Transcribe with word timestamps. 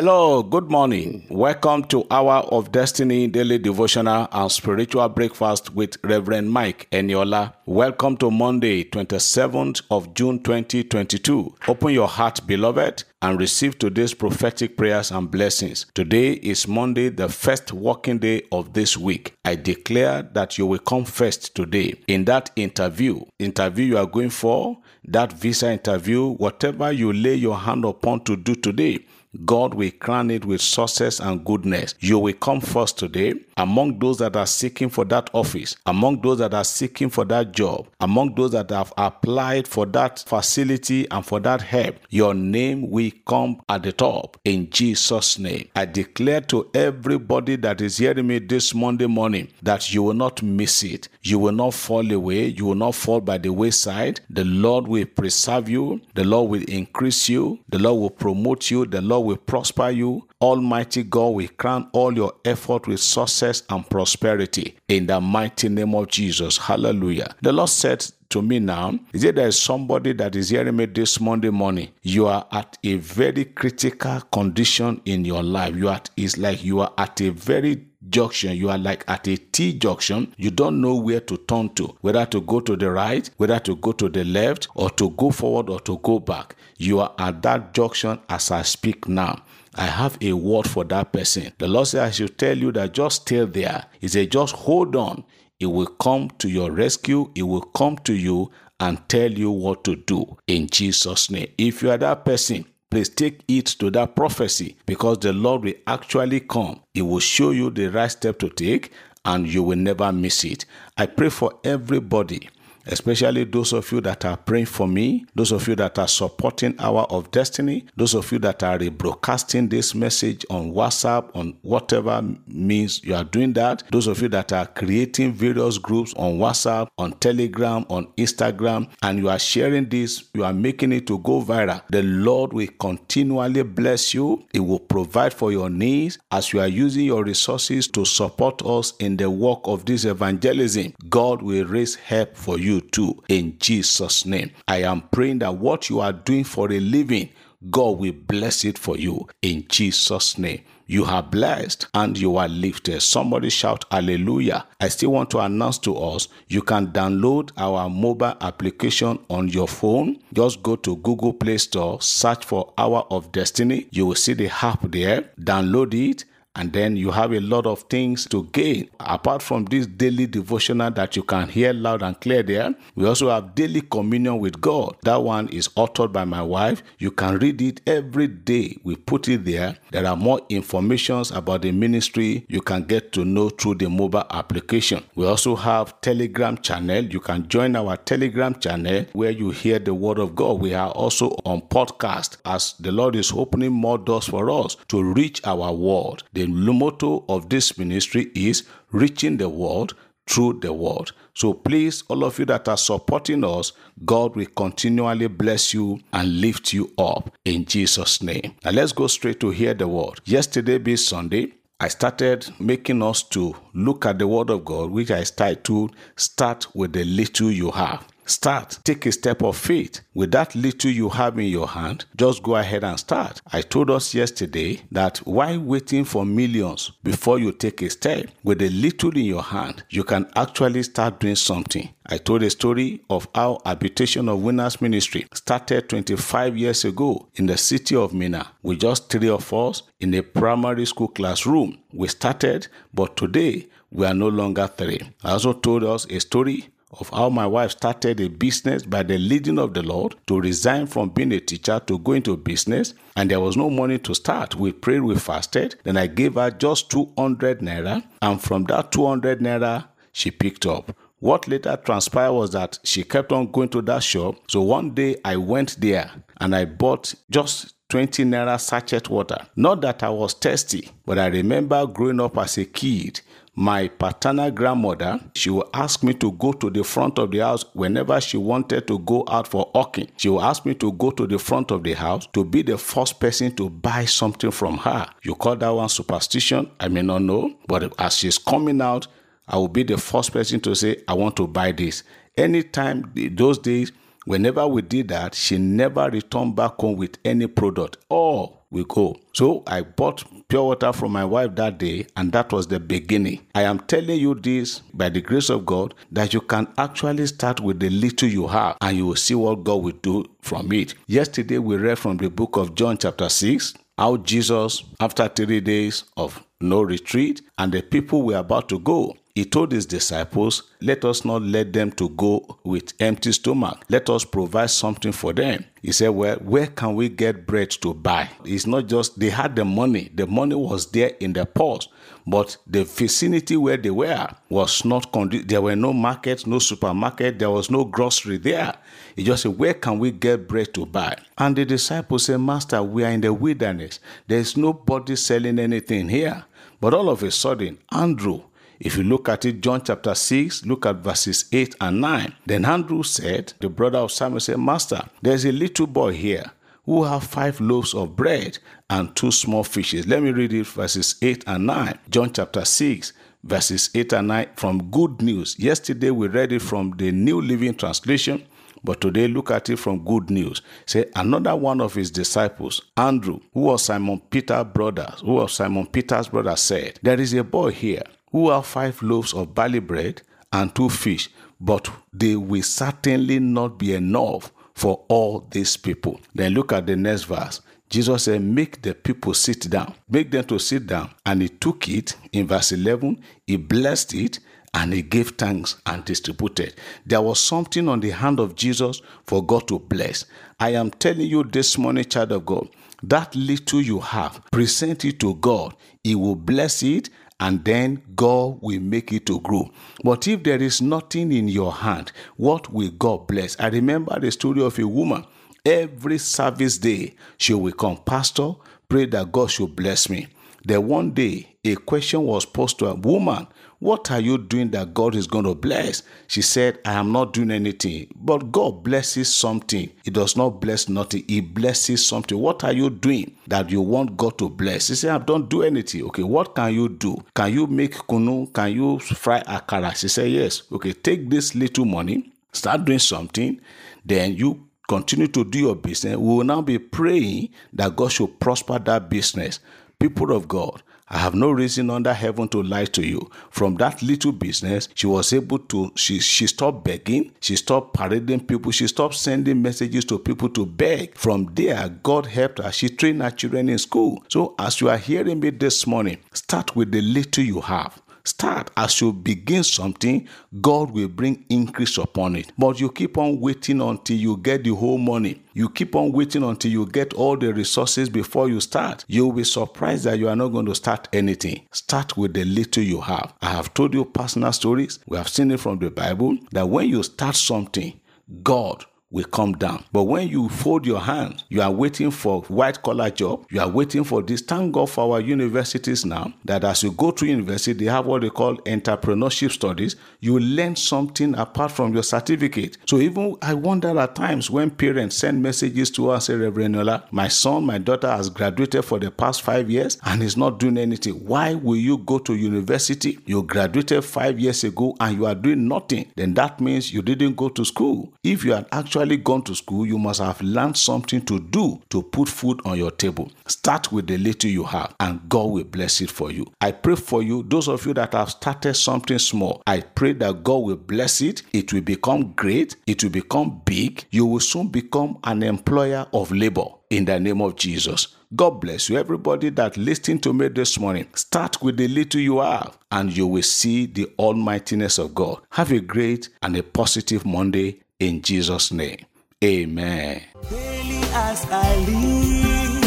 Hello, 0.00 0.42
good 0.42 0.70
morning. 0.70 1.26
Welcome 1.28 1.84
to 1.88 2.06
Hour 2.10 2.38
of 2.50 2.72
Destiny 2.72 3.26
Daily 3.26 3.58
Devotional 3.58 4.28
and 4.32 4.50
Spiritual 4.50 5.06
Breakfast 5.10 5.74
with 5.74 5.98
Reverend 6.02 6.50
Mike 6.50 6.88
Eniola. 6.90 7.52
Welcome 7.66 8.16
to 8.16 8.30
Monday, 8.30 8.84
27th 8.84 9.82
of 9.90 10.14
June 10.14 10.42
2022. 10.42 11.54
Open 11.68 11.92
your 11.92 12.08
heart, 12.08 12.46
beloved, 12.46 13.04
and 13.20 13.38
receive 13.38 13.78
today's 13.78 14.14
prophetic 14.14 14.78
prayers 14.78 15.10
and 15.10 15.30
blessings. 15.30 15.84
Today 15.92 16.32
is 16.32 16.66
Monday, 16.66 17.10
the 17.10 17.28
first 17.28 17.70
working 17.70 18.16
day 18.16 18.40
of 18.52 18.72
this 18.72 18.96
week. 18.96 19.34
I 19.44 19.56
declare 19.56 20.22
that 20.32 20.56
you 20.56 20.64
will 20.64 20.78
come 20.78 21.04
first 21.04 21.54
today 21.54 21.92
in 22.08 22.24
that 22.24 22.50
interview. 22.56 23.20
Interview 23.38 23.84
you 23.84 23.98
are 23.98 24.06
going 24.06 24.30
for, 24.30 24.78
that 25.04 25.34
visa 25.34 25.70
interview, 25.70 26.30
whatever 26.36 26.90
you 26.90 27.12
lay 27.12 27.34
your 27.34 27.58
hand 27.58 27.84
upon 27.84 28.24
to 28.24 28.36
do 28.36 28.54
today. 28.54 29.04
God 29.44 29.74
will 29.74 29.90
crown 29.92 30.30
it 30.30 30.44
with 30.44 30.60
success 30.60 31.20
and 31.20 31.44
goodness. 31.44 31.94
You 32.00 32.18
will 32.18 32.32
come 32.34 32.60
first 32.60 32.98
today 32.98 33.34
among 33.56 33.98
those 33.98 34.18
that 34.18 34.36
are 34.36 34.46
seeking 34.46 34.88
for 34.88 35.04
that 35.06 35.30
office, 35.32 35.76
among 35.86 36.20
those 36.20 36.38
that 36.38 36.54
are 36.54 36.64
seeking 36.64 37.10
for 37.10 37.24
that 37.26 37.52
job, 37.52 37.86
among 38.00 38.34
those 38.34 38.52
that 38.52 38.70
have 38.70 38.92
applied 38.96 39.68
for 39.68 39.86
that 39.86 40.24
facility 40.26 41.08
and 41.10 41.24
for 41.24 41.40
that 41.40 41.62
help. 41.62 41.96
Your 42.10 42.34
name 42.34 42.90
will 42.90 43.10
come 43.26 43.60
at 43.68 43.82
the 43.82 43.92
top 43.92 44.38
in 44.44 44.68
Jesus' 44.70 45.38
name. 45.38 45.68
I 45.76 45.84
declare 45.84 46.40
to 46.42 46.70
everybody 46.74 47.56
that 47.56 47.80
is 47.80 47.98
hearing 47.98 48.26
me 48.26 48.38
this 48.38 48.74
Monday 48.74 49.06
morning 49.06 49.48
that 49.62 49.92
you 49.92 50.02
will 50.02 50.14
not 50.14 50.42
miss 50.42 50.82
it. 50.82 51.08
You 51.22 51.38
will 51.38 51.52
not 51.52 51.74
fall 51.74 52.10
away. 52.10 52.46
You 52.46 52.66
will 52.66 52.74
not 52.74 52.94
fall 52.94 53.20
by 53.20 53.38
the 53.38 53.50
wayside. 53.52 54.20
The 54.30 54.44
Lord 54.44 54.88
will 54.88 55.06
preserve 55.06 55.68
you. 55.68 56.00
The 56.14 56.24
Lord 56.24 56.50
will 56.50 56.64
increase 56.64 57.28
you. 57.28 57.60
The 57.68 57.78
Lord 57.78 58.00
will 58.00 58.10
promote 58.10 58.70
you. 58.70 58.86
The 58.86 59.00
Lord 59.00 59.19
will 59.24 59.36
prosper 59.36 59.90
you. 59.90 60.26
Almighty 60.40 61.02
God 61.02 61.28
will 61.34 61.48
crown 61.56 61.88
all 61.92 62.14
your 62.14 62.32
effort 62.44 62.86
with 62.86 63.00
success 63.00 63.62
and 63.68 63.88
prosperity 63.88 64.76
in 64.88 65.06
the 65.06 65.20
mighty 65.20 65.68
name 65.68 65.94
of 65.94 66.08
Jesus. 66.08 66.56
Hallelujah. 66.56 67.34
The 67.42 67.52
Lord 67.52 67.68
said 67.68 68.06
to 68.30 68.42
me 68.42 68.58
now, 68.58 68.98
is 69.12 69.24
it 69.24 69.34
there 69.34 69.48
is 69.48 69.60
somebody 69.60 70.12
that 70.14 70.36
is 70.36 70.48
hearing 70.50 70.76
me 70.76 70.86
this 70.86 71.20
Monday 71.20 71.50
morning? 71.50 71.90
You 72.02 72.26
are 72.26 72.46
at 72.52 72.78
a 72.84 72.96
very 72.96 73.44
critical 73.44 74.20
condition 74.32 75.00
in 75.04 75.24
your 75.24 75.42
life. 75.42 75.74
You 75.76 75.88
are 75.88 75.96
at, 75.96 76.10
it's 76.16 76.38
like 76.38 76.64
you 76.64 76.80
are 76.80 76.92
at 76.96 77.20
a 77.20 77.30
very 77.30 77.84
junction. 78.10 78.56
You 78.56 78.70
are 78.70 78.78
like 78.78 79.04
at 79.08 79.26
a 79.28 79.36
T 79.36 79.72
junction. 79.74 80.34
You 80.36 80.50
don't 80.50 80.80
know 80.80 80.96
where 80.96 81.20
to 81.20 81.36
turn 81.36 81.70
to, 81.74 81.96
whether 82.00 82.26
to 82.26 82.40
go 82.40 82.60
to 82.60 82.76
the 82.76 82.90
right, 82.90 83.28
whether 83.36 83.58
to 83.60 83.76
go 83.76 83.92
to 83.92 84.08
the 84.08 84.24
left, 84.24 84.68
or 84.74 84.90
to 84.90 85.10
go 85.10 85.30
forward 85.30 85.70
or 85.70 85.80
to 85.80 85.98
go 85.98 86.18
back. 86.18 86.56
You 86.78 87.00
are 87.00 87.14
at 87.18 87.42
that 87.42 87.74
junction 87.74 88.20
as 88.28 88.50
I 88.50 88.62
speak 88.62 89.08
now. 89.08 89.42
I 89.74 89.84
have 89.86 90.18
a 90.20 90.32
word 90.32 90.68
for 90.68 90.84
that 90.84 91.12
person. 91.12 91.52
The 91.58 91.68
Lord 91.68 91.86
said, 91.86 92.04
I 92.04 92.10
should 92.10 92.36
tell 92.36 92.58
you 92.58 92.72
that 92.72 92.92
just 92.92 93.22
stay 93.22 93.44
there. 93.44 93.84
He 94.00 94.08
said, 94.08 94.32
just 94.32 94.54
hold 94.54 94.96
on. 94.96 95.24
It 95.60 95.66
will 95.66 95.86
come 95.86 96.30
to 96.38 96.48
your 96.48 96.70
rescue. 96.70 97.30
It 97.34 97.42
will 97.42 97.62
come 97.62 97.96
to 97.98 98.14
you 98.14 98.50
and 98.80 99.06
tell 99.08 99.30
you 99.30 99.50
what 99.50 99.84
to 99.84 99.94
do 99.94 100.38
in 100.46 100.66
Jesus' 100.68 101.30
name. 101.30 101.48
If 101.58 101.82
you 101.82 101.90
are 101.90 101.98
that 101.98 102.24
person, 102.24 102.64
please 102.90 103.08
take 103.08 103.40
it 103.48 103.66
to 103.66 103.90
that 103.92 104.16
prophecy 104.16 104.76
because 104.86 105.18
the 105.20 105.32
Lord 105.32 105.62
will 105.62 105.74
actually 105.86 106.40
come. 106.40 106.80
He 106.92 107.02
will 107.02 107.20
show 107.20 107.50
you 107.50 107.70
the 107.70 107.88
right 107.88 108.10
step 108.10 108.38
to 108.40 108.48
take 108.50 108.92
and 109.24 109.46
you 109.46 109.62
will 109.62 109.76
never 109.78 110.12
miss 110.12 110.44
it. 110.44 110.64
I 110.98 111.06
pray 111.06 111.28
for 111.28 111.52
everybody 111.64 112.48
especially 112.86 113.44
those 113.44 113.72
of 113.72 113.90
you 113.92 114.00
that 114.00 114.24
are 114.24 114.36
praying 114.36 114.66
for 114.66 114.88
me, 114.88 115.24
those 115.34 115.52
of 115.52 115.66
you 115.68 115.74
that 115.76 115.98
are 115.98 116.08
supporting 116.08 116.74
Hour 116.78 117.06
of 117.10 117.30
Destiny, 117.30 117.86
those 117.96 118.14
of 118.14 118.30
you 118.32 118.38
that 118.40 118.62
are 118.62 118.78
rebroadcasting 118.78 119.70
this 119.70 119.94
message 119.94 120.44
on 120.50 120.72
WhatsApp, 120.72 121.30
on 121.34 121.56
whatever 121.62 122.22
means 122.46 123.02
you 123.04 123.14
are 123.14 123.24
doing 123.24 123.52
that, 123.54 123.82
those 123.90 124.06
of 124.06 124.20
you 124.22 124.28
that 124.28 124.52
are 124.52 124.66
creating 124.66 125.32
various 125.32 125.78
groups 125.78 126.14
on 126.14 126.38
WhatsApp, 126.38 126.88
on 126.98 127.12
Telegram, 127.14 127.84
on 127.88 128.06
Instagram, 128.16 128.88
and 129.02 129.18
you 129.18 129.28
are 129.28 129.38
sharing 129.38 129.88
this, 129.88 130.24
you 130.34 130.44
are 130.44 130.52
making 130.52 130.92
it 130.92 131.06
to 131.06 131.18
go 131.18 131.42
viral. 131.42 131.82
The 131.90 132.02
Lord 132.02 132.52
will 132.52 132.68
continually 132.78 133.62
bless 133.62 134.14
you. 134.14 134.46
He 134.52 134.60
will 134.60 134.78
provide 134.78 135.34
for 135.34 135.52
your 135.52 135.70
needs 135.70 136.18
as 136.30 136.52
you 136.52 136.60
are 136.60 136.68
using 136.68 137.04
your 137.04 137.24
resources 137.24 137.88
to 137.88 138.04
support 138.04 138.62
us 138.64 138.94
in 138.98 139.16
the 139.16 139.30
work 139.30 139.60
of 139.64 139.84
this 139.84 140.04
evangelism. 140.04 140.94
God 141.08 141.42
will 141.42 141.66
raise 141.66 141.94
help 141.94 142.36
for 142.36 142.58
you 142.58 142.69
you 142.70 142.80
too 142.80 143.22
in 143.28 143.58
Jesus' 143.58 144.24
name. 144.24 144.50
I 144.68 144.82
am 144.82 145.02
praying 145.10 145.40
that 145.40 145.56
what 145.56 145.90
you 145.90 146.00
are 146.00 146.12
doing 146.12 146.44
for 146.44 146.72
a 146.72 146.80
living, 146.80 147.30
God 147.70 147.98
will 147.98 148.12
bless 148.12 148.64
it 148.64 148.78
for 148.78 148.96
you 148.96 149.26
in 149.42 149.66
Jesus' 149.68 150.38
name. 150.38 150.62
You 150.86 151.04
are 151.04 151.22
blessed 151.22 151.86
and 151.94 152.18
you 152.18 152.36
are 152.36 152.48
lifted. 152.48 153.00
Somebody 153.00 153.48
shout 153.48 153.84
hallelujah. 153.92 154.66
I 154.80 154.88
still 154.88 155.12
want 155.12 155.30
to 155.30 155.38
announce 155.38 155.78
to 155.78 155.96
us 155.96 156.26
you 156.48 156.62
can 156.62 156.88
download 156.88 157.52
our 157.56 157.88
mobile 157.88 158.34
application 158.40 159.18
on 159.28 159.48
your 159.48 159.68
phone. 159.68 160.18
Just 160.32 160.62
go 160.64 160.74
to 160.76 160.96
Google 160.96 161.32
Play 161.32 161.58
Store, 161.58 162.00
search 162.00 162.44
for 162.44 162.72
Hour 162.76 163.06
of 163.10 163.30
Destiny. 163.30 163.86
You 163.92 164.06
will 164.06 164.16
see 164.16 164.32
the 164.32 164.48
app 164.48 164.80
there. 164.90 165.30
Download 165.40 165.94
it 165.94 166.24
and 166.56 166.72
then 166.72 166.96
you 166.96 167.10
have 167.10 167.32
a 167.32 167.40
lot 167.40 167.66
of 167.66 167.82
things 167.82 168.26
to 168.26 168.44
gain. 168.52 168.88
Apart 168.98 169.40
from 169.42 169.64
this 169.66 169.86
daily 169.86 170.26
devotional 170.26 170.90
that 170.92 171.14
you 171.14 171.22
can 171.22 171.48
hear 171.48 171.72
loud 171.72 172.02
and 172.02 172.20
clear 172.20 172.42
there 172.42 172.74
we 172.96 173.06
also 173.06 173.30
have 173.30 173.54
daily 173.54 173.80
communion 173.82 174.38
with 174.38 174.60
god. 174.60 174.96
That 175.02 175.22
one 175.22 175.48
is 175.48 175.68
authored 175.68 176.12
by 176.12 176.24
my 176.24 176.42
wife. 176.42 176.82
You 176.98 177.10
can 177.12 177.38
read 177.38 177.62
it 177.62 177.80
every 177.86 178.26
day 178.26 178.78
we 178.82 178.96
put 178.96 179.28
it 179.28 179.44
there. 179.44 179.76
There 179.92 180.06
are 180.06 180.16
more 180.16 180.40
informations 180.48 181.30
about 181.30 181.62
the 181.62 181.72
ministry 181.72 182.44
you 182.48 182.60
can 182.60 182.84
get 182.84 183.12
to 183.12 183.24
know 183.24 183.48
through 183.50 183.76
the 183.76 183.88
mobile 183.88 184.26
application. 184.30 185.04
We 185.14 185.26
also 185.26 185.54
have 185.56 186.00
telegram 186.00 186.58
channel. 186.58 187.04
You 187.04 187.20
can 187.20 187.48
join 187.48 187.76
our 187.76 187.96
telegram 187.96 188.54
channel 188.56 189.06
where 189.12 189.30
you 189.30 189.50
hear 189.50 189.78
the 189.78 189.94
word 189.94 190.18
of 190.18 190.34
god. 190.34 190.60
We 190.60 190.74
are 190.74 190.90
also 190.90 191.28
on 191.44 191.62
podcast 191.62 192.38
as 192.44 192.74
the 192.80 192.90
lord 192.90 193.14
is 193.14 193.32
opening 193.32 193.72
more 193.72 193.98
doors 193.98 194.26
for 194.26 194.50
us 194.50 194.76
to 194.88 195.02
reach 195.02 195.40
our 195.44 195.72
world. 195.72 196.24
the 196.39 196.39
motto 196.48 197.24
of 197.28 197.48
this 197.48 197.78
ministry 197.78 198.30
is 198.34 198.64
reaching 198.92 199.36
the 199.36 199.48
world 199.48 199.94
through 200.26 200.60
the 200.60 200.72
word. 200.72 201.10
So 201.34 201.52
please, 201.54 202.04
all 202.08 202.24
of 202.24 202.38
you 202.38 202.44
that 202.46 202.68
are 202.68 202.76
supporting 202.76 203.44
us, 203.44 203.72
God 204.04 204.36
will 204.36 204.46
continually 204.46 205.26
bless 205.26 205.74
you 205.74 206.00
and 206.12 206.40
lift 206.40 206.72
you 206.72 206.92
up 206.98 207.34
in 207.44 207.64
Jesus' 207.64 208.22
name. 208.22 208.54
Now 208.64 208.70
let's 208.70 208.92
go 208.92 209.06
straight 209.08 209.40
to 209.40 209.50
hear 209.50 209.74
the 209.74 209.88
word. 209.88 210.20
Yesterday 210.24 210.78
being 210.78 210.96
Sunday, 210.96 211.54
I 211.82 211.88
started 211.88 212.46
making 212.60 213.02
us 213.02 213.22
to 213.30 213.56
look 213.72 214.04
at 214.04 214.18
the 214.18 214.28
word 214.28 214.50
of 214.50 214.66
God, 214.66 214.90
which 214.90 215.10
I 215.10 215.22
titled 215.24 215.96
Start 216.14 216.66
with 216.74 216.92
the 216.92 217.04
little 217.04 217.50
you 217.50 217.70
have. 217.70 218.06
Start. 218.30 218.78
Take 218.84 219.06
a 219.06 219.12
step 219.12 219.42
of 219.42 219.56
faith. 219.56 220.02
With 220.14 220.30
that 220.30 220.54
little 220.54 220.92
you 220.92 221.08
have 221.08 221.36
in 221.36 221.46
your 221.46 221.66
hand, 221.66 222.04
just 222.16 222.44
go 222.44 222.54
ahead 222.54 222.84
and 222.84 222.96
start. 222.98 223.42
I 223.52 223.60
told 223.60 223.90
us 223.90 224.14
yesterday 224.14 224.82
that 224.92 225.18
while 225.18 225.58
waiting 225.58 226.04
for 226.04 226.24
millions 226.24 226.92
before 227.02 227.40
you 227.40 227.50
take 227.50 227.82
a 227.82 227.90
step, 227.90 228.30
with 228.44 228.62
a 228.62 228.68
little 228.68 229.10
in 229.16 229.24
your 229.24 229.42
hand, 229.42 229.82
you 229.90 230.04
can 230.04 230.30
actually 230.36 230.84
start 230.84 231.18
doing 231.18 231.34
something. 231.34 231.88
I 232.06 232.18
told 232.18 232.44
a 232.44 232.50
story 232.50 233.00
of 233.10 233.26
how 233.34 233.58
Habitation 233.66 234.28
of 234.28 234.42
Winners 234.42 234.80
Ministry 234.80 235.26
started 235.34 235.88
25 235.88 236.56
years 236.56 236.84
ago 236.84 237.28
in 237.34 237.46
the 237.46 237.58
city 237.58 237.96
of 237.96 238.14
Minna 238.14 238.52
with 238.62 238.78
just 238.80 239.10
three 239.10 239.28
of 239.28 239.52
us 239.52 239.82
in 239.98 240.14
a 240.14 240.22
primary 240.22 240.86
school 240.86 241.08
classroom. 241.08 241.78
We 241.92 242.06
started, 242.06 242.68
but 242.94 243.16
today 243.16 243.66
we 243.90 244.06
are 244.06 244.14
no 244.14 244.28
longer 244.28 244.68
three. 244.68 245.00
I 245.24 245.32
also 245.32 245.52
told 245.52 245.82
us 245.82 246.06
a 246.08 246.20
story 246.20 246.69
of 246.92 247.08
how 247.10 247.28
my 247.28 247.46
wife 247.46 247.72
started 247.72 248.20
a 248.20 248.28
business 248.28 248.82
by 248.82 249.02
the 249.02 249.18
leading 249.18 249.58
of 249.58 249.74
the 249.74 249.82
Lord 249.82 250.16
to 250.26 250.40
resign 250.40 250.86
from 250.86 251.10
being 251.10 251.32
a 251.32 251.40
teacher 251.40 251.80
to 251.86 251.98
go 251.98 252.12
into 252.12 252.36
business, 252.36 252.94
and 253.16 253.30
there 253.30 253.40
was 253.40 253.56
no 253.56 253.70
money 253.70 253.98
to 253.98 254.14
start. 254.14 254.54
We 254.54 254.72
prayed, 254.72 255.00
we 255.00 255.16
fasted. 255.16 255.76
Then 255.84 255.96
I 255.96 256.06
gave 256.06 256.34
her 256.34 256.50
just 256.50 256.90
200 256.90 257.60
naira, 257.60 258.02
and 258.22 258.40
from 258.42 258.64
that 258.64 258.92
200 258.92 259.40
naira, 259.40 259.86
she 260.12 260.30
picked 260.30 260.66
up. 260.66 260.96
What 261.20 261.46
later 261.46 261.76
transpired 261.76 262.32
was 262.32 262.50
that 262.52 262.78
she 262.82 263.04
kept 263.04 263.30
on 263.30 263.52
going 263.52 263.68
to 263.70 263.82
that 263.82 264.02
shop. 264.02 264.36
So 264.48 264.62
one 264.62 264.94
day 264.94 265.16
I 265.22 265.36
went 265.36 265.78
there 265.78 266.10
and 266.40 266.56
I 266.56 266.64
bought 266.64 267.14
just 267.30 267.74
20 267.90 268.24
naira 268.24 268.58
sachet 268.58 269.10
water. 269.10 269.46
Not 269.54 269.82
that 269.82 270.02
I 270.02 270.08
was 270.08 270.32
thirsty, 270.32 270.88
but 271.04 271.18
I 271.18 271.26
remember 271.26 271.86
growing 271.86 272.20
up 272.20 272.38
as 272.38 272.56
a 272.56 272.64
kid 272.64 273.20
my 273.54 273.88
paternal 273.88 274.50
grandmother, 274.50 275.20
she 275.34 275.50
would 275.50 275.66
ask 275.74 276.02
me 276.02 276.14
to 276.14 276.32
go 276.32 276.52
to 276.52 276.70
the 276.70 276.84
front 276.84 277.18
of 277.18 277.30
the 277.30 277.38
house 277.38 277.64
whenever 277.74 278.20
she 278.20 278.36
wanted 278.36 278.86
to 278.86 278.98
go 279.00 279.24
out 279.28 279.48
for 279.48 279.70
hawking. 279.74 280.08
She 280.16 280.28
would 280.28 280.42
ask 280.42 280.64
me 280.64 280.74
to 280.76 280.92
go 280.92 281.10
to 281.10 281.26
the 281.26 281.38
front 281.38 281.70
of 281.70 281.82
the 281.82 281.94
house 281.94 282.26
to 282.32 282.44
be 282.44 282.62
the 282.62 282.78
first 282.78 283.20
person 283.20 283.54
to 283.56 283.68
buy 283.68 284.04
something 284.04 284.50
from 284.50 284.78
her. 284.78 285.06
You 285.22 285.34
call 285.34 285.56
that 285.56 285.68
one 285.68 285.88
superstition? 285.88 286.70
I 286.78 286.88
may 286.88 287.02
not 287.02 287.22
know, 287.22 287.54
but 287.66 287.92
as 288.00 288.16
she's 288.16 288.38
coming 288.38 288.80
out, 288.80 289.08
I 289.48 289.56
will 289.56 289.68
be 289.68 289.82
the 289.82 289.98
first 289.98 290.32
person 290.32 290.60
to 290.60 290.74
say, 290.76 291.02
I 291.08 291.14
want 291.14 291.36
to 291.36 291.46
buy 291.46 291.72
this. 291.72 292.04
Anytime, 292.36 293.12
those 293.32 293.58
days, 293.58 293.90
whenever 294.24 294.66
we 294.66 294.82
did 294.82 295.08
that, 295.08 295.34
she 295.34 295.58
never 295.58 296.10
returned 296.10 296.56
back 296.56 296.74
home 296.76 296.96
with 296.96 297.18
any 297.24 297.46
product. 297.46 297.98
Oh, 298.10 298.58
we 298.70 298.84
go. 298.84 299.16
So 299.32 299.62
I 299.66 299.82
bought 299.82 300.24
pure 300.48 300.64
water 300.64 300.92
from 300.92 301.12
my 301.12 301.24
wife 301.24 301.54
that 301.56 301.78
day, 301.78 302.06
and 302.16 302.32
that 302.32 302.52
was 302.52 302.66
the 302.68 302.78
beginning. 302.78 303.40
I 303.54 303.62
am 303.62 303.80
telling 303.80 304.20
you 304.20 304.34
this 304.34 304.80
by 304.94 305.08
the 305.08 305.20
grace 305.20 305.50
of 305.50 305.66
God 305.66 305.94
that 306.12 306.32
you 306.32 306.40
can 306.40 306.68
actually 306.78 307.26
start 307.26 307.60
with 307.60 307.80
the 307.80 307.90
little 307.90 308.28
you 308.28 308.46
have, 308.46 308.76
and 308.80 308.96
you 308.96 309.06
will 309.06 309.16
see 309.16 309.34
what 309.34 309.64
God 309.64 309.82
will 309.82 309.98
do 310.02 310.24
from 310.40 310.72
it. 310.72 310.94
Yesterday, 311.06 311.58
we 311.58 311.76
read 311.76 311.98
from 311.98 312.18
the 312.18 312.30
book 312.30 312.56
of 312.56 312.74
John, 312.74 312.98
chapter 312.98 313.28
6, 313.28 313.74
how 313.98 314.16
Jesus, 314.18 314.84
after 314.98 315.28
three 315.28 315.60
days 315.60 316.04
of 316.16 316.42
no 316.60 316.82
retreat, 316.82 317.42
and 317.58 317.72
the 317.72 317.82
people 317.82 318.22
were 318.22 318.36
about 318.36 318.68
to 318.68 318.78
go, 318.78 319.16
he 319.34 319.44
told 319.44 319.70
his 319.70 319.86
disciples, 319.86 320.64
Let 320.80 321.04
us 321.04 321.24
not 321.24 321.42
let 321.42 321.72
them 321.72 321.92
to 321.92 322.08
go 322.10 322.58
with 322.64 322.94
empty 322.98 323.32
stomach. 323.32 323.84
Let 323.88 324.10
us 324.10 324.24
provide 324.24 324.70
something 324.70 325.12
for 325.12 325.32
them. 325.32 325.64
He 325.82 325.92
said, 325.92 326.08
Well, 326.08 326.36
where 326.38 326.66
can 326.66 326.94
we 326.96 327.08
get 327.08 327.46
bread 327.46 327.70
to 327.82 327.94
buy? 327.94 328.28
It's 328.44 328.66
not 328.66 328.88
just 328.88 329.20
they 329.20 329.30
had 329.30 329.54
the 329.54 329.64
money, 329.64 330.10
the 330.14 330.26
money 330.26 330.56
was 330.56 330.90
there 330.90 331.12
in 331.20 331.32
the 331.32 331.46
purse, 331.46 331.88
but 332.26 332.56
the 332.66 332.84
vicinity 332.84 333.56
where 333.56 333.76
they 333.76 333.90
were 333.90 334.28
was 334.48 334.84
not 334.84 335.12
conducive. 335.12 335.48
There 335.48 335.62
were 335.62 335.76
no 335.76 335.92
markets, 335.92 336.46
no 336.46 336.58
supermarket, 336.58 337.38
there 337.38 337.50
was 337.50 337.70
no 337.70 337.84
grocery 337.84 338.38
there. 338.38 338.74
He 339.14 339.22
just 339.22 339.44
said, 339.44 339.56
Where 339.58 339.74
can 339.74 340.00
we 340.00 340.10
get 340.10 340.48
bread 340.48 340.74
to 340.74 340.86
buy? 340.86 341.16
And 341.38 341.54
the 341.54 341.64
disciples 341.64 342.26
said, 342.26 342.40
Master, 342.40 342.82
we 342.82 343.04
are 343.04 343.10
in 343.10 343.20
the 343.20 343.32
wilderness. 343.32 344.00
There's 344.26 344.56
nobody 344.56 345.14
selling 345.14 345.60
anything 345.60 346.08
here. 346.08 346.44
But 346.80 346.94
all 346.94 347.10
of 347.10 347.22
a 347.22 347.30
sudden, 347.30 347.78
Andrew, 347.92 348.42
if 348.80 348.96
you 348.96 349.04
look 349.04 349.28
at 349.28 349.44
it, 349.44 349.60
John 349.60 349.82
chapter 349.84 350.14
6, 350.14 350.64
look 350.64 350.86
at 350.86 350.96
verses 350.96 351.44
8 351.52 351.76
and 351.82 352.00
9. 352.00 352.34
Then 352.46 352.64
Andrew 352.64 353.02
said, 353.02 353.52
the 353.60 353.68
brother 353.68 353.98
of 353.98 354.10
Simon 354.10 354.40
said, 354.40 354.58
Master, 354.58 355.02
there's 355.20 355.44
a 355.44 355.52
little 355.52 355.86
boy 355.86 356.12
here 356.12 356.50
who 356.86 357.04
have 357.04 357.22
five 357.22 357.60
loaves 357.60 357.92
of 357.92 358.16
bread 358.16 358.58
and 358.88 359.14
two 359.14 359.30
small 359.30 359.64
fishes. 359.64 360.06
Let 360.06 360.22
me 360.22 360.30
read 360.30 360.54
it, 360.54 360.66
verses 360.66 361.16
8 361.20 361.44
and 361.46 361.66
9. 361.66 361.98
John 362.08 362.32
chapter 362.32 362.64
6, 362.64 363.12
verses 363.44 363.90
8 363.94 364.14
and 364.14 364.28
9 364.28 364.48
from 364.56 364.90
Good 364.90 365.20
News. 365.20 365.58
Yesterday 365.58 366.10
we 366.10 366.28
read 366.28 366.50
it 366.50 366.62
from 366.62 366.92
the 366.96 367.12
New 367.12 367.42
Living 367.42 367.74
Translation. 367.74 368.46
But 368.82 369.02
today, 369.02 369.28
look 369.28 369.50
at 369.50 369.68
it 369.68 369.76
from 369.76 370.06
good 370.06 370.30
news. 370.30 370.62
Say 370.86 371.10
another 371.14 371.54
one 371.54 371.82
of 371.82 371.92
his 371.92 372.10
disciples, 372.10 372.80
Andrew, 372.96 373.40
who 373.52 373.60
was 373.60 373.84
Simon 373.84 374.20
Peter's 374.30 374.64
brother, 374.64 375.12
who 375.22 375.34
was 375.34 375.52
Simon 375.52 375.86
Peter's 375.86 376.28
brother, 376.28 376.56
said, 376.56 376.98
There 377.02 377.20
is 377.20 377.34
a 377.34 377.44
boy 377.44 377.72
here 377.72 378.04
who 378.32 378.50
have 378.50 378.66
five 378.66 379.02
loaves 379.02 379.32
of 379.32 379.54
barley 379.54 379.80
bread 379.80 380.22
and 380.52 380.74
two 380.74 380.88
fish, 380.88 381.30
but 381.60 381.88
they 382.12 382.36
will 382.36 382.62
certainly 382.62 383.38
not 383.38 383.78
be 383.78 383.94
enough 383.94 384.52
for 384.74 385.04
all 385.08 385.46
these 385.50 385.76
people. 385.76 386.20
Then 386.34 386.52
look 386.52 386.72
at 386.72 386.86
the 386.86 386.96
next 386.96 387.24
verse. 387.24 387.60
Jesus 387.90 388.24
said, 388.24 388.42
Make 388.42 388.82
the 388.82 388.94
people 388.94 389.34
sit 389.34 389.68
down. 389.68 389.94
Make 390.08 390.30
them 390.30 390.44
to 390.44 390.58
sit 390.58 390.86
down. 390.86 391.10
And 391.26 391.42
he 391.42 391.48
took 391.48 391.88
it 391.88 392.16
in 392.32 392.46
verse 392.46 392.72
11, 392.72 393.20
he 393.46 393.56
blessed 393.56 394.14
it, 394.14 394.38
and 394.72 394.92
he 394.92 395.02
gave 395.02 395.30
thanks 395.30 395.76
and 395.84 396.04
distributed. 396.04 396.74
There 397.04 397.20
was 397.20 397.40
something 397.40 397.88
on 397.88 398.00
the 398.00 398.10
hand 398.10 398.38
of 398.38 398.54
Jesus 398.54 399.02
for 399.26 399.44
God 399.44 399.66
to 399.68 399.80
bless. 399.80 400.24
I 400.60 400.70
am 400.70 400.90
telling 400.92 401.26
you 401.26 401.42
this 401.42 401.76
morning, 401.76 402.04
child 402.04 402.30
of 402.30 402.46
God, 402.46 402.68
that 403.02 403.34
little 403.34 403.80
you 403.80 403.98
have, 403.98 404.40
present 404.52 405.04
it 405.04 405.18
to 405.20 405.34
God. 405.36 405.74
He 406.04 406.14
will 406.14 406.36
bless 406.36 406.82
it 406.84 407.10
and 407.40 407.64
then 407.64 408.02
God 408.14 408.58
will 408.60 408.80
make 408.80 409.12
it 409.12 409.26
to 409.26 409.40
grow. 409.40 409.70
But 410.04 410.28
if 410.28 410.42
there 410.42 410.62
is 410.62 410.80
nothing 410.80 411.32
in 411.32 411.48
your 411.48 411.72
hand, 411.72 412.12
what 412.36 412.72
will 412.72 412.90
God 412.90 413.26
bless? 413.26 413.58
I 413.58 413.68
remember 413.68 414.20
the 414.20 414.30
story 414.30 414.62
of 414.62 414.78
a 414.78 414.86
woman. 414.86 415.24
Every 415.64 416.18
service 416.18 416.78
day, 416.78 417.14
she 417.38 417.54
will 417.54 417.72
come, 417.72 417.96
Pastor, 417.98 418.52
pray 418.88 419.06
that 419.06 419.32
God 419.32 419.50
should 419.50 419.74
bless 419.74 420.08
me. 420.08 420.28
Then 420.64 420.86
one 420.86 421.12
day, 421.12 421.56
a 421.64 421.74
question 421.76 422.22
was 422.22 422.44
posed 422.44 422.78
to 422.78 422.86
a 422.86 422.94
woman 422.94 423.46
what 423.80 424.10
are 424.10 424.20
you 424.20 424.36
doing 424.36 424.70
that 424.72 424.92
God 424.92 425.14
is 425.14 425.26
going 425.26 425.46
to 425.46 425.54
bless? 425.54 426.02
She 426.26 426.42
said, 426.42 426.78
I 426.84 426.92
am 426.92 427.12
not 427.12 427.32
doing 427.32 427.50
anything. 427.50 428.08
But 428.14 428.52
God 428.52 428.84
blesses 428.84 429.34
something. 429.34 429.90
He 430.04 430.10
does 430.10 430.36
not 430.36 430.60
bless 430.60 430.88
nothing. 430.88 431.24
He 431.26 431.40
blesses 431.40 432.06
something. 432.06 432.38
What 432.38 432.62
are 432.62 432.74
you 432.74 432.90
doing 432.90 433.34
that 433.48 433.70
you 433.70 433.80
want 433.80 434.18
God 434.18 434.36
to 434.38 434.50
bless? 434.50 434.86
She 434.86 434.96
said, 434.96 435.10
I 435.10 435.24
don't 435.24 435.48
do 435.48 435.62
anything. 435.62 436.04
Okay, 436.04 436.22
what 436.22 436.54
can 436.54 436.74
you 436.74 436.90
do? 436.90 437.16
Can 437.34 437.54
you 437.54 437.66
make 437.66 437.94
kunu? 437.94 438.52
Can 438.52 438.72
you 438.72 438.98
fry 438.98 439.40
akara? 439.40 439.96
She 439.96 440.08
said, 440.08 440.30
Yes. 440.30 440.62
Okay, 440.70 440.92
take 440.92 441.30
this 441.30 441.54
little 441.54 441.86
money, 441.86 442.30
start 442.52 442.84
doing 442.84 442.98
something, 442.98 443.60
then 444.04 444.34
you 444.36 444.66
continue 444.88 445.28
to 445.28 445.42
do 445.44 445.58
your 445.58 445.76
business. 445.76 446.16
We 446.16 446.26
will 446.36 446.44
now 446.44 446.60
be 446.60 446.78
praying 446.78 447.48
that 447.72 447.96
God 447.96 448.12
should 448.12 448.38
prosper 448.40 448.78
that 448.80 449.08
business. 449.08 449.60
People 449.98 450.32
of 450.36 450.48
God, 450.48 450.82
I 451.12 451.18
have 451.18 451.34
no 451.34 451.50
reason 451.50 451.90
under 451.90 452.12
heaven 452.12 452.46
to 452.48 452.62
lie 452.62 452.84
to 452.84 453.02
you. 453.02 453.28
From 453.50 453.74
that 453.76 454.00
little 454.00 454.30
business, 454.30 454.88
she 454.94 455.08
was 455.08 455.32
able 455.32 455.58
to, 455.58 455.90
she, 455.96 456.20
she 456.20 456.46
stopped 456.46 456.84
begging, 456.84 457.32
she 457.40 457.56
stopped 457.56 457.94
parading 457.94 458.46
people, 458.46 458.70
she 458.70 458.86
stopped 458.86 459.16
sending 459.16 459.60
messages 459.60 460.04
to 460.04 460.20
people 460.20 460.48
to 460.50 460.64
beg. 460.64 461.16
From 461.16 461.50
there, 461.54 461.88
God 461.88 462.26
helped 462.26 462.60
her. 462.60 462.70
She 462.70 462.90
trained 462.90 463.22
her 463.22 463.30
children 463.30 463.68
in 463.68 463.78
school. 463.78 464.22
So 464.28 464.54
as 464.58 464.80
you 464.80 464.88
are 464.88 464.98
hearing 464.98 465.40
me 465.40 465.50
this 465.50 465.84
morning, 465.84 466.18
start 466.32 466.76
with 466.76 466.92
the 466.92 467.02
little 467.02 467.42
you 467.42 467.60
have. 467.60 468.00
Start 468.30 468.70
as 468.76 469.00
you 469.00 469.12
begin 469.12 469.64
something, 469.64 470.28
God 470.60 470.92
will 470.92 471.08
bring 471.08 471.44
increase 471.48 471.98
upon 471.98 472.36
it. 472.36 472.52
But 472.56 472.80
you 472.80 472.88
keep 472.88 473.18
on 473.18 473.40
waiting 473.40 473.80
until 473.80 474.16
you 474.16 474.36
get 474.36 474.62
the 474.62 474.70
whole 474.70 474.98
money. 474.98 475.42
You 475.52 475.68
keep 475.68 475.96
on 475.96 476.12
waiting 476.12 476.44
until 476.44 476.70
you 476.70 476.86
get 476.86 477.12
all 477.14 477.36
the 477.36 477.52
resources 477.52 478.08
before 478.08 478.48
you 478.48 478.60
start. 478.60 479.04
You'll 479.08 479.32
be 479.32 479.42
surprised 479.42 480.04
that 480.04 480.20
you 480.20 480.28
are 480.28 480.36
not 480.36 480.48
going 480.48 480.66
to 480.66 480.76
start 480.76 481.08
anything. 481.12 481.66
Start 481.72 482.16
with 482.16 482.34
the 482.34 482.44
little 482.44 482.84
you 482.84 483.00
have. 483.00 483.34
I 483.42 483.50
have 483.50 483.74
told 483.74 483.94
you 483.94 484.04
personal 484.04 484.52
stories. 484.52 485.00
We 485.08 485.16
have 485.16 485.28
seen 485.28 485.50
it 485.50 485.58
from 485.58 485.80
the 485.80 485.90
Bible 485.90 486.38
that 486.52 486.68
when 486.68 486.88
you 486.88 487.02
start 487.02 487.34
something, 487.34 488.00
God 488.44 488.84
will 489.10 489.24
come 489.24 489.52
down. 489.52 489.84
But 489.92 490.04
when 490.04 490.28
you 490.28 490.48
fold 490.48 490.86
your 490.86 491.00
hands, 491.00 491.44
you 491.48 491.60
are 491.62 491.70
waiting 491.70 492.10
for 492.10 492.42
white 492.42 492.82
collar 492.82 493.10
job, 493.10 493.46
you 493.50 493.60
are 493.60 493.68
waiting 493.68 494.04
for 494.04 494.22
this. 494.22 494.40
Thank 494.40 494.72
God 494.72 494.90
for 494.90 495.12
our 495.14 495.20
universities 495.20 496.04
now 496.04 496.32
that 496.44 496.64
as 496.64 496.82
you 496.82 496.92
go 496.92 497.10
to 497.10 497.26
university, 497.26 497.72
they 497.84 497.90
have 497.90 498.06
what 498.06 498.22
they 498.22 498.30
call 498.30 498.56
entrepreneurship 498.58 499.50
studies. 499.50 499.96
You 500.20 500.38
learn 500.38 500.76
something 500.76 501.34
apart 501.34 501.72
from 501.72 501.92
your 501.92 502.02
certificate. 502.02 502.78
So 502.86 502.98
even 502.98 503.36
I 503.42 503.54
wonder 503.54 503.98
at 503.98 504.14
times 504.14 504.50
when 504.50 504.70
parents 504.70 505.16
send 505.16 505.42
messages 505.42 505.90
to 505.92 506.10
us, 506.10 506.26
say, 506.26 506.34
Reverend 506.34 506.74
Nola, 506.74 507.04
my 507.10 507.28
son, 507.28 507.64
my 507.66 507.78
daughter 507.78 508.10
has 508.10 508.30
graduated 508.30 508.84
for 508.84 508.98
the 508.98 509.10
past 509.10 509.42
five 509.42 509.70
years 509.70 509.98
and 510.04 510.22
is 510.22 510.36
not 510.36 510.58
doing 510.60 510.78
anything. 510.78 511.14
Why 511.26 511.54
will 511.54 511.76
you 511.76 511.98
go 511.98 512.18
to 512.20 512.34
university? 512.34 513.18
You 513.26 513.42
graduated 513.42 514.04
five 514.04 514.38
years 514.38 514.62
ago 514.62 514.96
and 515.00 515.16
you 515.16 515.26
are 515.26 515.34
doing 515.34 515.66
nothing. 515.66 516.10
Then 516.16 516.34
that 516.34 516.60
means 516.60 516.92
you 516.92 517.02
didn't 517.02 517.36
go 517.36 517.48
to 517.48 517.64
school. 517.64 518.12
If 518.22 518.44
you 518.44 518.52
had 518.52 518.66
actually 518.70 518.99
actually 519.00 519.16
gone 519.16 519.42
to 519.42 519.54
school, 519.54 519.86
you 519.86 519.98
must 519.98 520.20
have 520.20 520.40
learned 520.42 520.76
something 520.76 521.22
to 521.22 521.40
do 521.40 521.80
to 521.88 522.02
put 522.02 522.28
food 522.28 522.60
on 522.64 522.78
your 522.78 522.90
table. 522.90 523.30
Start 523.46 523.90
with 523.90 524.06
the 524.06 524.18
little 524.18 524.50
you 524.50 524.64
have, 524.64 524.94
and 525.00 525.20
God 525.28 525.50
will 525.50 525.64
bless 525.64 526.00
it 526.00 526.10
for 526.10 526.30
you. 526.30 526.46
I 526.60 526.72
pray 526.72 526.96
for 526.96 527.22
you, 527.22 527.42
those 527.42 527.68
of 527.68 527.84
you 527.86 527.94
that 527.94 528.12
have 528.12 528.30
started 528.30 528.74
something 528.74 529.18
small, 529.18 529.62
I 529.66 529.80
pray 529.80 530.12
that 530.14 530.44
God 530.44 530.58
will 530.58 530.76
bless 530.76 531.20
it. 531.20 531.42
It 531.52 531.72
will 531.72 531.80
become 531.80 532.32
great, 532.32 532.76
it 532.86 533.02
will 533.02 533.10
become 533.10 533.62
big. 533.64 534.04
You 534.10 534.26
will 534.26 534.40
soon 534.40 534.68
become 534.68 535.18
an 535.24 535.42
employer 535.42 536.06
of 536.12 536.30
labor 536.30 536.66
in 536.90 537.04
the 537.04 537.18
name 537.18 537.40
of 537.40 537.56
Jesus. 537.56 538.16
God 538.34 538.60
bless 538.60 538.88
you. 538.88 538.96
Everybody 538.96 539.50
that 539.50 539.76
listening 539.76 540.20
to 540.20 540.32
me 540.32 540.48
this 540.48 540.78
morning, 540.78 541.08
start 541.14 541.60
with 541.62 541.76
the 541.76 541.88
little 541.88 542.20
you 542.20 542.38
have 542.40 542.78
and 542.92 543.16
you 543.16 543.26
will 543.26 543.42
see 543.42 543.86
the 543.86 544.06
almightiness 544.18 544.98
of 544.98 545.14
God. 545.14 545.40
Have 545.50 545.72
a 545.72 545.80
great 545.80 546.28
and 546.42 546.56
a 546.56 546.62
positive 546.62 547.26
Monday 547.26 547.80
in 548.00 548.22
Jesus' 548.22 548.72
name. 548.72 549.04
Amen. 549.44 550.22
Daily 550.50 551.00
as 551.14 551.46
I 551.50 551.76
live, 551.76 552.80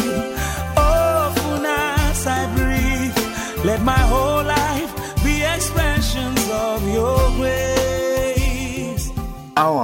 as 1.64 2.26
I 2.26 2.46
breathe, 2.54 3.64
let 3.64 3.82
my 3.82 3.98
whole 3.98 4.23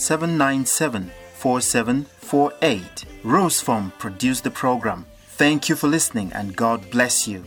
797 0.00 1.10
4748. 1.34 3.04
Rose 3.22 3.60
Form 3.60 3.92
produced 3.98 4.44
the 4.44 4.50
program. 4.50 5.04
Thank 5.28 5.68
you 5.68 5.76
for 5.76 5.88
listening 5.88 6.32
and 6.32 6.56
God 6.56 6.90
bless 6.90 7.28
you. 7.28 7.44